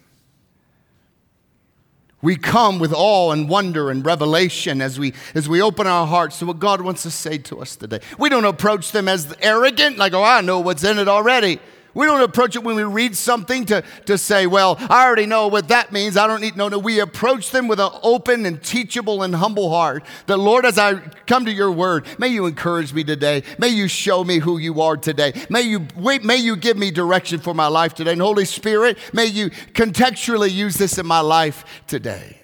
[2.24, 6.38] We come with awe and wonder and revelation as we, as we open our hearts
[6.38, 8.00] to what God wants to say to us today.
[8.20, 11.60] We don't approach them as arrogant, like, oh, I know what's in it already.
[11.94, 15.48] We don't approach it when we read something to, to say, well, I already know
[15.48, 16.16] what that means.
[16.16, 16.80] I don't need, no, no.
[16.80, 20.04] We approach them with an open and teachable and humble heart.
[20.28, 20.96] That, Lord, as I
[21.28, 23.44] come to your word, may you encourage me today.
[23.60, 25.34] May you show me who you are today.
[25.50, 25.86] May you,
[26.24, 28.14] may you give me direction for my life today.
[28.14, 32.38] And Holy Spirit, may you contextually use this in my life today.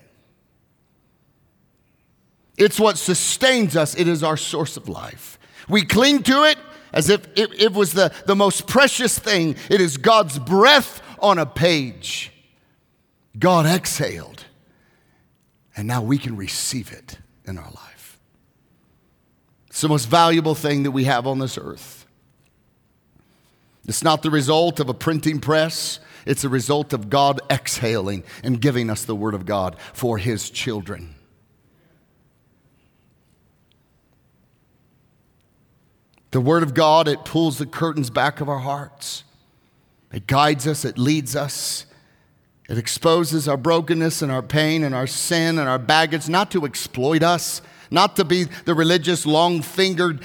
[2.58, 5.38] It's what sustains us, it is our source of life.
[5.70, 6.58] We cling to it
[6.94, 9.56] as if it, it was the, the most precious thing.
[9.70, 12.32] It is God's breath on a page.
[13.38, 14.46] God exhaled,
[15.76, 18.20] and now we can receive it in our life.
[19.68, 22.08] It's the most valuable thing that we have on this earth.
[23.88, 26.00] It's not the result of a printing press.
[26.26, 30.50] It's a result of God exhaling and giving us the Word of God for His
[30.50, 31.16] children.
[36.32, 39.24] The Word of God, it pulls the curtains back of our hearts.
[40.12, 41.86] It guides us, it leads us.
[42.70, 46.66] It exposes our brokenness and our pain and our sin and our baggage, not to
[46.66, 50.22] exploit us, not to be the religious, long fingered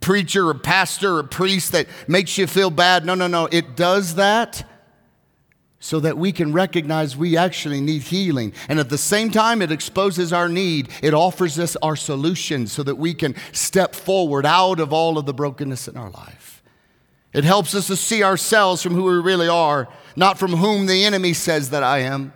[0.00, 3.04] preacher or pastor or priest that makes you feel bad.
[3.04, 3.46] No, no, no.
[3.46, 4.64] It does that
[5.80, 8.52] so that we can recognize we actually need healing.
[8.68, 10.88] And at the same time, it exposes our need.
[11.02, 15.26] It offers us our solution so that we can step forward out of all of
[15.26, 16.62] the brokenness in our life.
[17.32, 21.04] It helps us to see ourselves from who we really are, not from whom the
[21.04, 22.32] enemy says that I am.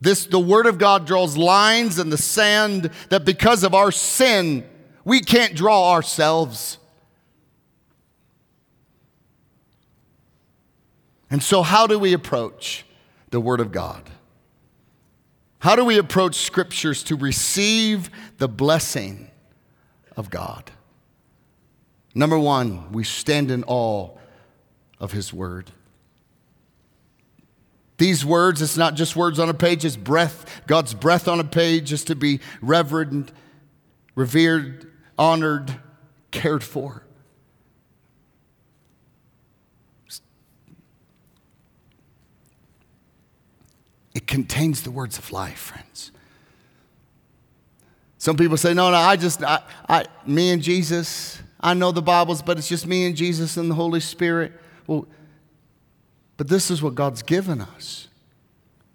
[0.00, 4.64] This, the Word of God draws lines in the sand that because of our sin,
[5.04, 6.78] we can't draw ourselves.
[11.30, 12.84] And so, how do we approach
[13.30, 14.08] the Word of God?
[15.58, 19.30] How do we approach scriptures to receive the blessing
[20.16, 20.70] of God?
[22.14, 24.10] Number one, we stand in awe
[25.00, 25.70] of His Word.
[27.98, 31.44] These words, it's not just words on a page, it's breath, God's breath on a
[31.44, 33.32] page, is to be revered,
[34.14, 35.80] revered, honored,
[36.30, 37.05] cared for.
[44.16, 46.10] It contains the words of life, friends.
[48.16, 52.00] Some people say, no, no, I just, I, I, me and Jesus, I know the
[52.00, 54.54] Bibles, but it's just me and Jesus and the Holy Spirit.
[54.86, 55.06] Well,
[56.38, 58.08] but this is what God's given us.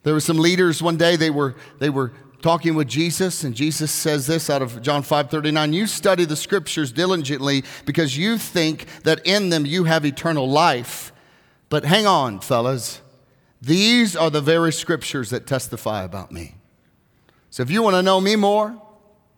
[0.01, 3.91] There were some leaders one day, they were, they were talking with Jesus, and Jesus
[3.91, 8.87] says this out of John 5 39 You study the scriptures diligently because you think
[9.03, 11.13] that in them you have eternal life.
[11.69, 13.00] But hang on, fellas.
[13.61, 16.55] These are the very scriptures that testify about me.
[17.49, 18.81] So if you want to know me more,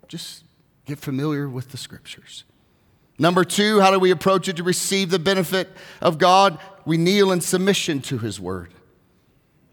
[0.08, 0.44] just
[0.86, 2.44] get familiar with the scriptures.
[3.20, 5.70] Number two, how do we approach it to receive the benefit
[6.02, 6.58] of God?
[6.86, 8.74] We kneel in submission to His word.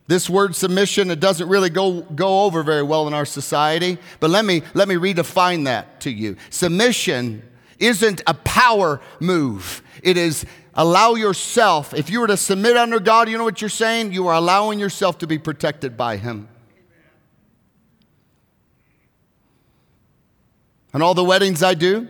[0.07, 4.29] This word submission, it doesn't really go, go over very well in our society, but
[4.29, 6.37] let me, let me redefine that to you.
[6.51, 7.43] Submission
[7.81, 13.29] isn't a power move, it is allow yourself, if you were to submit under God,
[13.29, 14.13] you know what you're saying?
[14.13, 16.49] You are allowing yourself to be protected by Him.
[20.93, 22.09] And all the weddings I do,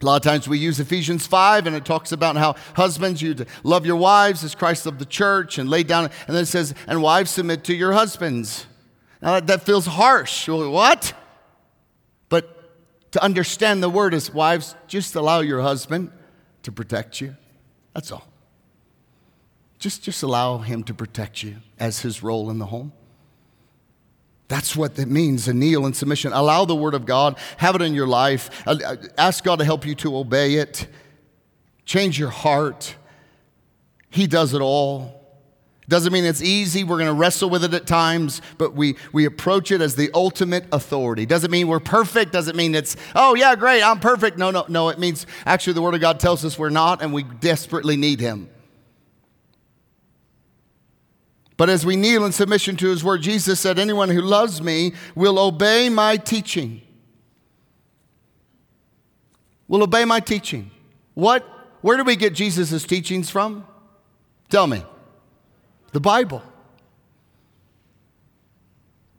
[0.00, 3.34] a lot of times we use Ephesians 5 and it talks about how husbands, you
[3.64, 6.74] love your wives as Christ loved the church and lay down, and then it says,
[6.86, 8.66] and wives submit to your husbands.
[9.20, 10.48] Now that feels harsh.
[10.48, 11.12] What?
[13.12, 16.10] To understand the word is, wives, just allow your husband
[16.62, 17.36] to protect you.
[17.94, 18.26] That's all.
[19.78, 22.92] Just, just allow Him to protect you as His role in the home.
[24.48, 26.32] That's what that means, a kneel in submission.
[26.32, 28.66] Allow the Word of God, have it in your life.
[28.66, 30.86] Uh, uh, ask God to help you to obey it.
[31.84, 32.96] Change your heart.
[34.10, 35.17] He does it all.
[35.88, 36.84] Doesn't mean it's easy.
[36.84, 40.10] We're going to wrestle with it at times, but we, we approach it as the
[40.12, 41.24] ultimate authority.
[41.24, 42.30] Doesn't mean we're perfect.
[42.30, 44.36] Doesn't mean it's, oh, yeah, great, I'm perfect.
[44.36, 44.90] No, no, no.
[44.90, 48.20] It means actually the Word of God tells us we're not and we desperately need
[48.20, 48.50] Him.
[51.56, 54.92] But as we kneel in submission to His Word, Jesus said, Anyone who loves me
[55.14, 56.82] will obey my teaching.
[59.68, 60.70] Will obey my teaching.
[61.14, 61.46] What?
[61.80, 63.66] Where do we get Jesus' teachings from?
[64.50, 64.84] Tell me
[65.92, 66.42] the Bible.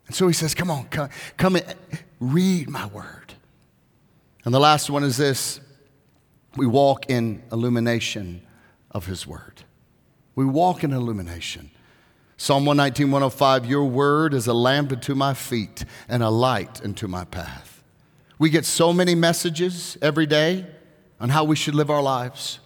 [0.06, 1.76] And so he says, Come on, come, come and
[2.18, 3.34] read my word.
[4.44, 5.60] And the last one is this
[6.56, 8.42] we walk in illumination
[8.90, 9.62] of his word.
[10.34, 11.70] We walk in illumination.
[12.36, 17.06] Psalm 119, 105 Your word is a lamp unto my feet and a light unto
[17.06, 17.82] my path.
[18.38, 20.66] We get so many messages every day
[21.20, 22.58] on how we should live our lives.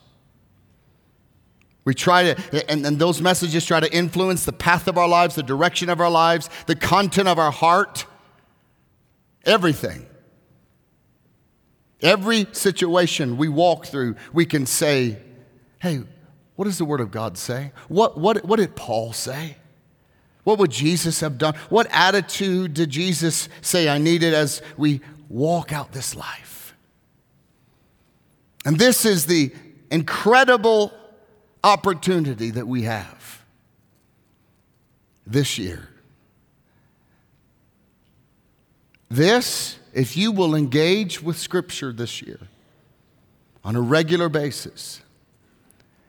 [1.85, 5.35] We try to, and, and those messages try to influence the path of our lives,
[5.35, 8.07] the direction of our lives, the content of our heart,
[9.45, 10.07] everything.
[12.01, 15.19] Every situation we walk through, we can say,
[15.81, 16.03] hey,
[16.57, 17.73] what does the Word of God say?
[17.89, 19.57] What, what, what did Paul say?
[20.45, 21.55] What would Jesus have done?
[21.69, 26.75] What attitude did Jesus say I needed as we walk out this life?
[28.65, 29.53] And this is the
[29.91, 30.93] incredible
[31.65, 33.43] opportunity that we have
[35.27, 35.89] this year.
[39.09, 42.39] This, if you will engage with Scripture this year
[43.65, 45.01] on a regular basis,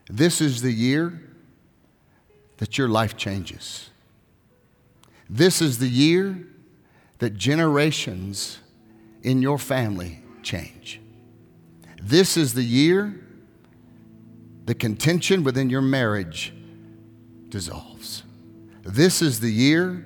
[0.09, 1.21] this is the year
[2.57, 3.89] that your life changes.
[5.29, 6.47] This is the year
[7.19, 8.59] that generations
[9.23, 10.99] in your family change.
[12.01, 13.24] This is the year
[14.65, 16.53] the contention within your marriage
[17.49, 18.23] dissolves.
[18.83, 20.05] This is the year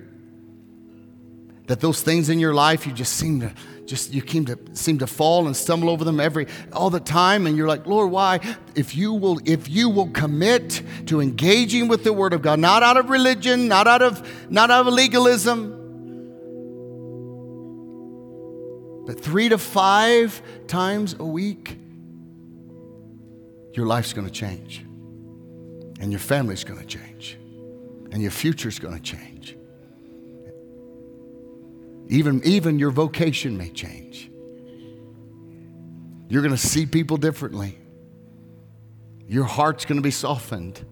[1.68, 3.54] that those things in your life you just seem to
[3.86, 7.46] just you seem to seem to fall and stumble over them every all the time
[7.46, 8.40] and you're like lord why
[8.76, 12.82] if you will if you will commit to engaging with the word of god not
[12.82, 15.76] out of religion not out of not out of legalism
[19.06, 21.78] but three to five times a week
[23.74, 24.80] your life's going to change
[26.00, 27.38] and your family's going to change
[28.12, 29.56] and your future's going to change
[32.10, 34.32] even, even your vocation may change.
[36.28, 37.78] You're going to see people differently.
[39.28, 40.84] Your heart's going to be softened.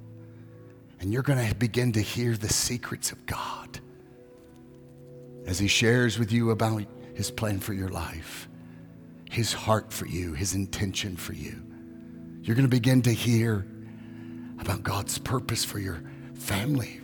[1.00, 3.80] And you're going to begin to hear the secrets of God
[5.48, 8.48] as He shares with you about His plan for your life,
[9.30, 11.67] His heart for you, His intention for you.
[12.48, 13.66] You're going to begin to hear
[14.58, 16.02] about God's purpose for your
[16.34, 17.02] family,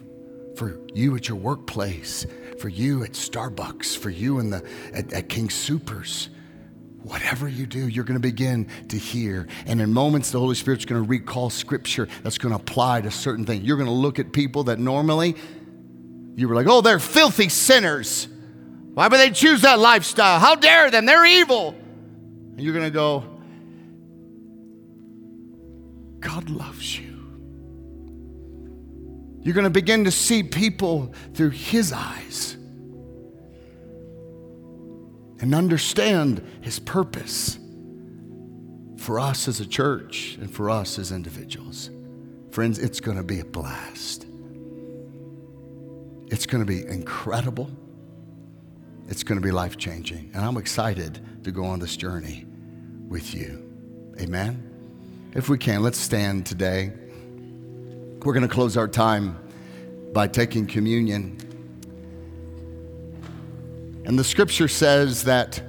[0.56, 2.26] for you at your workplace,
[2.60, 6.30] for you at Starbucks, for you in the, at, at King Soopers.
[7.02, 9.50] Whatever you do, you're going to begin to hear.
[9.66, 13.12] And in moments, the Holy Spirit's going to recall scripture that's going to apply to
[13.12, 13.66] certain things.
[13.66, 15.36] You're going to look at people that normally
[16.38, 18.30] you were like, oh, they're filthy sinners.
[18.94, 20.40] Why would they choose that lifestyle?
[20.40, 21.06] How dare them?
[21.06, 21.76] They're evil.
[22.52, 23.33] And you're going to go,
[26.24, 27.14] God loves you.
[29.42, 32.56] You're going to begin to see people through His eyes
[35.40, 37.60] and understand His purpose
[38.98, 41.90] for us as a church and for us as individuals.
[42.52, 44.26] Friends, it's going to be a blast.
[46.28, 47.70] It's going to be incredible.
[49.10, 50.32] It's going to be life changing.
[50.34, 52.46] And I'm excited to go on this journey
[53.10, 53.70] with you.
[54.22, 54.73] Amen.
[55.36, 56.92] If we can, let's stand today.
[58.24, 59.40] We're going to close our time
[60.14, 61.40] by taking communion.
[64.06, 65.60] And the scripture says that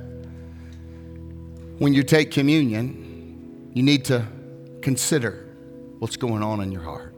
[1.79, 4.27] when you take communion, you need to
[4.83, 5.49] consider
[5.99, 7.17] what's going on in your heart.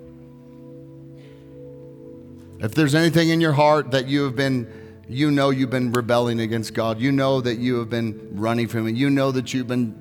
[2.61, 6.39] If there's anything in your heart that you have been, you know you've been rebelling
[6.39, 9.67] against God, you know that you have been running from Him, you know that you've
[9.67, 9.95] been,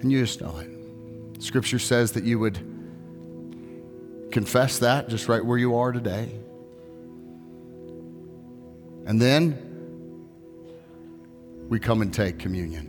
[0.00, 0.69] and you just know it.
[1.40, 2.58] Scripture says that you would
[4.30, 6.30] Confess that just right where you are today.
[9.06, 9.66] And then
[11.68, 12.86] we come and take communion.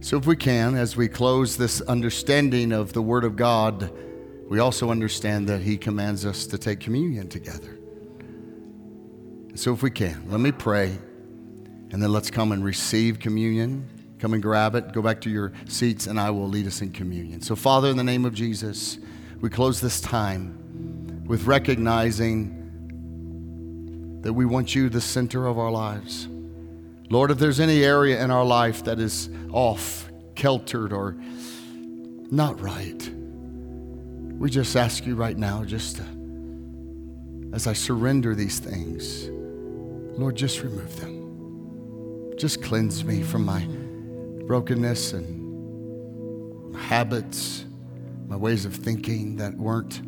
[0.00, 3.90] So, if we can, as we close this understanding of the Word of God,
[4.48, 7.78] we also understand that He commands us to take communion together.
[9.54, 10.98] So, if we can, let me pray,
[11.90, 13.88] and then let's come and receive communion.
[14.18, 16.90] Come and grab it, go back to your seats, and I will lead us in
[16.90, 17.40] communion.
[17.40, 18.98] So, Father, in the name of Jesus,
[19.40, 22.54] we close this time with recognizing
[24.22, 26.26] that we want you the center of our lives.
[27.10, 31.16] Lord, if there's any area in our life that is off, keltered, or
[32.30, 33.10] not right,
[34.38, 36.04] we just ask you right now, just to,
[37.52, 39.28] as I surrender these things,
[40.18, 42.34] Lord, just remove them.
[42.36, 43.66] Just cleanse me from my
[44.48, 47.66] brokenness and habits
[48.26, 50.02] my ways of thinking that weren't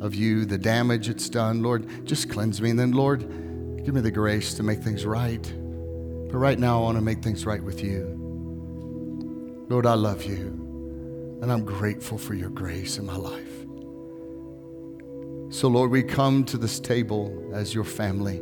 [0.00, 1.62] of you, the damage it's done.
[1.62, 2.70] Lord, just cleanse me.
[2.70, 3.20] And then, Lord,
[3.84, 5.42] give me the grace to make things right.
[5.42, 8.14] But right now, I want to make things right with you.
[9.68, 13.64] Lord, I love you, and I'm grateful for your grace in my life.
[15.50, 18.40] So, Lord, we come to this table as your family,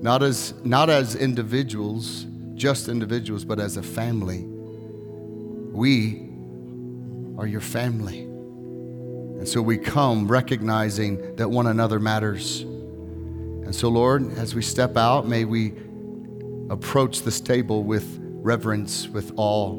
[0.00, 4.48] not as, not as individuals, just individuals, but as a family.
[5.78, 6.28] We
[7.38, 8.22] are your family.
[8.22, 12.62] And so we come recognizing that one another matters.
[12.62, 15.74] And so, Lord, as we step out, may we
[16.68, 19.78] approach this table with reverence, with awe,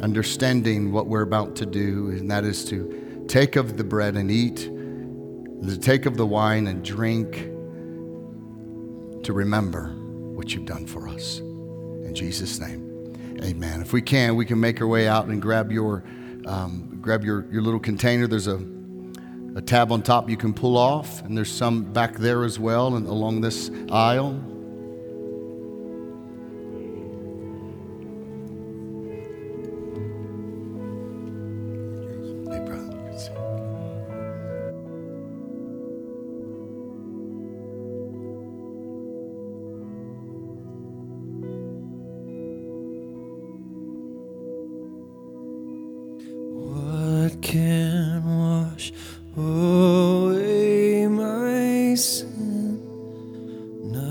[0.00, 4.30] understanding what we're about to do, and that is to take of the bread and
[4.30, 7.34] eat, to take of the wine and drink,
[9.24, 9.88] to remember
[10.34, 11.40] what you've done for us.
[11.40, 12.89] In Jesus' name,
[13.42, 13.80] amen.
[13.80, 16.04] If we can, we can make our way out and grab your,
[16.46, 18.26] um, grab your, your little container.
[18.26, 18.60] There's a,
[19.56, 22.96] a tab on top you can pull off, and there's some back there as well
[22.96, 24.49] and along this aisle.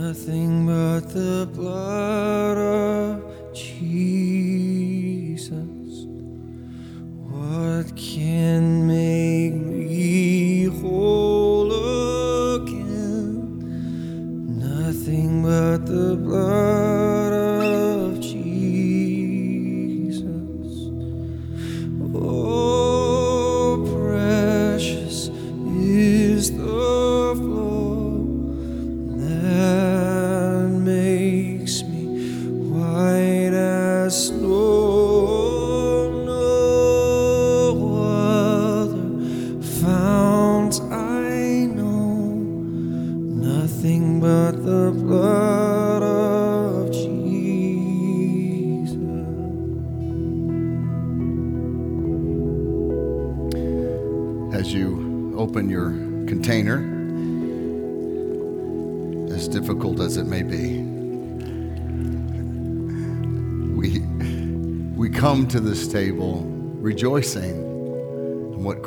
[0.10, 2.99] Nothing but the blood of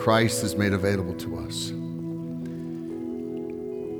[0.02, 1.68] Christ has made available to us.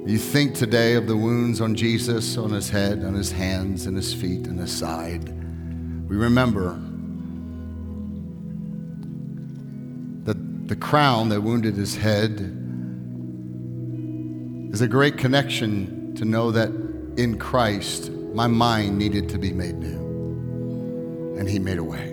[0.05, 3.97] You think today of the wounds on Jesus, on his head, on his hands, and
[3.97, 5.29] his feet, and his side.
[6.09, 6.71] We remember
[10.25, 12.41] that the crown that wounded his head
[14.73, 16.71] is a great connection to know that
[17.17, 21.39] in Christ, my mind needed to be made new.
[21.39, 22.12] And he made a way.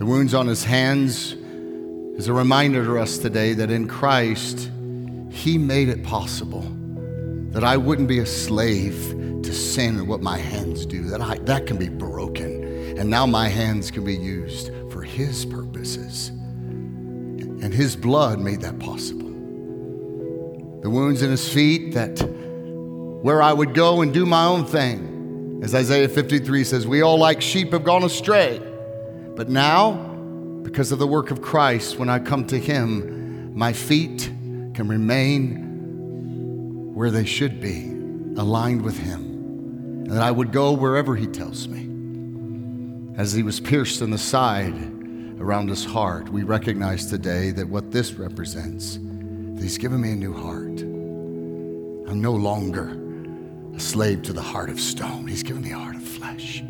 [0.00, 1.34] The wounds on his hands
[2.16, 4.70] is a reminder to us today that in Christ,
[5.30, 6.62] he made it possible
[7.50, 8.94] that I wouldn't be a slave
[9.42, 12.96] to sin and what my hands do, that I, that can be broken.
[12.98, 16.28] And now my hands can be used for His purposes.
[16.28, 19.28] And His blood made that possible.
[20.80, 22.18] The wounds in His feet, that
[23.20, 25.60] where I would go and do my own thing.
[25.62, 28.62] As Isaiah 53 says, we all like sheep have gone astray.
[29.40, 29.92] But now,
[30.64, 34.30] because of the work of Christ, when I come to Him, my feet
[34.74, 37.86] can remain where they should be,
[38.36, 39.22] aligned with Him.
[40.04, 41.88] And that I would go wherever He tells me.
[43.16, 44.74] As He was pierced in the side
[45.40, 50.16] around His heart, we recognize today that what this represents, that He's given me a
[50.16, 50.82] new heart.
[52.10, 52.94] I'm no longer
[53.74, 56.62] a slave to the heart of stone, He's given me a heart of flesh.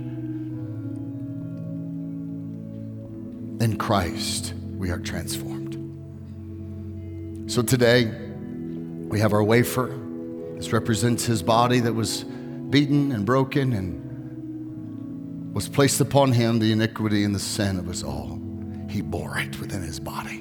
[3.60, 5.76] In Christ, we are transformed.
[7.50, 9.98] So today, we have our wafer.
[10.54, 12.24] This represents his body that was
[12.70, 18.02] beaten and broken and was placed upon him the iniquity and the sin of us
[18.02, 18.40] all.
[18.88, 20.38] He bore it within his body.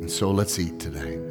[0.00, 1.29] And so let's eat today.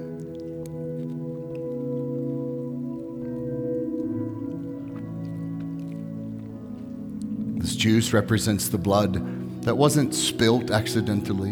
[7.80, 11.52] Juice represents the blood that wasn't spilt accidentally.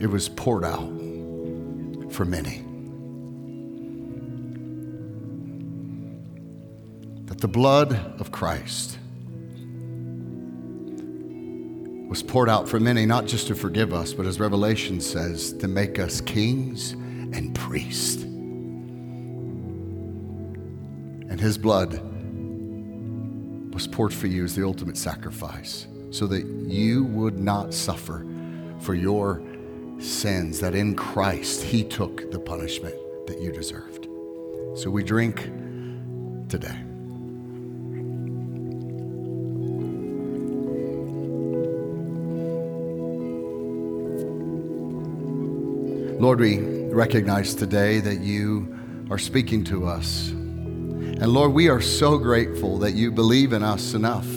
[0.00, 0.88] It was poured out
[2.10, 2.64] for many.
[7.26, 8.98] That the blood of Christ
[12.08, 15.68] was poured out for many, not just to forgive us, but as Revelation says, to
[15.68, 18.22] make us kings and priests.
[21.28, 22.00] And his blood
[23.78, 25.86] was poured for you as the ultimate sacrifice.
[26.10, 28.26] so that you would not suffer
[28.80, 29.42] for your
[29.98, 32.94] sins, that in Christ He took the punishment
[33.26, 34.08] that you deserved.
[34.74, 35.50] So we drink
[36.48, 36.76] today.
[46.18, 46.58] Lord, we
[46.88, 50.32] recognize today that you are speaking to us.
[51.20, 54.28] And Lord, we are so grateful that you believe in us enough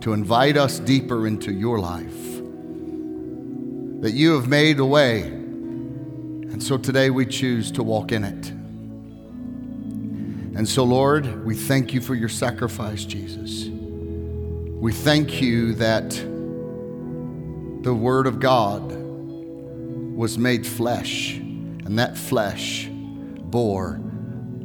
[0.00, 2.40] to invite us deeper into your life,
[4.02, 5.22] that you have made a way.
[5.22, 8.50] And so today we choose to walk in it.
[10.56, 13.66] And so, Lord, we thank you for your sacrifice, Jesus.
[13.68, 16.10] We thank you that
[17.84, 18.92] the Word of God
[20.16, 24.00] was made flesh, and that flesh bore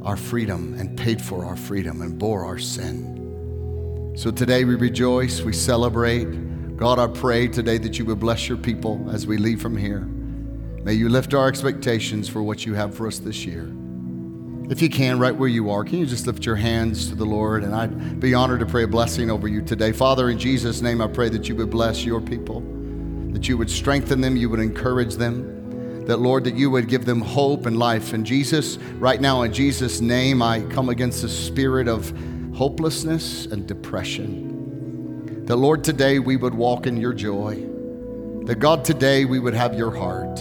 [0.03, 4.13] our freedom and paid for our freedom and bore our sin.
[4.17, 6.77] So today we rejoice, we celebrate.
[6.77, 10.01] God, I pray today that you would bless your people as we leave from here.
[10.01, 13.71] May you lift our expectations for what you have for us this year.
[14.69, 17.25] If you can, right where you are, can you just lift your hands to the
[17.25, 17.63] Lord?
[17.63, 19.91] And I'd be honored to pray a blessing over you today.
[19.91, 22.61] Father, in Jesus' name, I pray that you would bless your people
[23.31, 25.58] that you would strengthen them, you would encourage them,
[26.09, 28.13] that, Lord, that you would give them hope and life.
[28.13, 32.11] And Jesus, right now, in Jesus' name, I come against the spirit of
[32.55, 35.45] hopelessness and depression.
[35.45, 37.63] That, Lord, today we would walk in your joy.
[38.45, 40.37] That, God, today we would have your heart.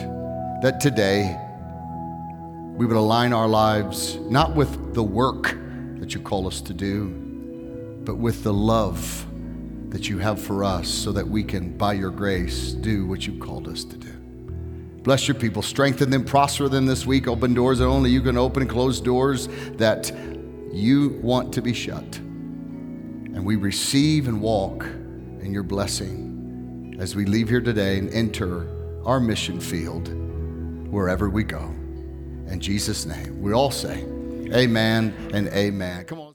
[0.63, 1.39] That today
[2.75, 5.55] we would align our lives not with the work
[6.01, 7.11] that you call us to do,
[8.05, 9.27] but with the love
[9.91, 13.39] that you have for us so that we can, by your grace, do what you
[13.39, 14.18] called us to do.
[15.03, 18.37] Bless your people, strengthen them, prosper them this week, open doors that only you can
[18.37, 20.11] open, and close doors that
[20.73, 22.19] you want to be shut.
[22.19, 28.69] And we receive and walk in your blessing as we leave here today and enter
[29.05, 30.09] our mission field
[30.91, 31.63] wherever we go.
[32.49, 34.05] In Jesus' name, we all say,
[34.53, 36.05] Amen and Amen.
[36.05, 36.28] Come on.